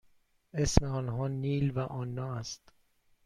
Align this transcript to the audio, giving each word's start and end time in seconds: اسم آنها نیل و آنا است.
اسم 0.53 0.85
آنها 0.85 1.27
نیل 1.27 1.71
و 1.71 1.79
آنا 1.79 2.35
است. 2.35 2.61